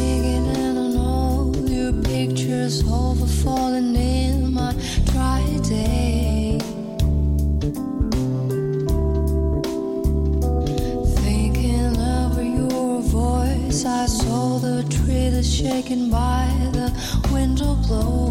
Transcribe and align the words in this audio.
Digging 0.00 0.46
in 0.64 0.78
on 0.78 0.96
all 0.96 1.54
your 1.68 1.92
pictures 1.92 2.82
overfalling 2.84 3.94
in 3.96 4.54
my 4.54 4.72
dry 5.12 5.44
day. 5.68 6.58
Thinking 11.24 11.94
of 12.18 12.32
your 12.58 13.02
voice, 13.02 13.84
I 13.84 14.06
saw 14.06 14.58
the 14.58 14.82
tree 14.96 15.28
that's 15.28 15.46
shaken 15.46 16.10
by 16.10 16.48
the 16.72 16.88
window 17.30 17.74
blow. 17.86 18.29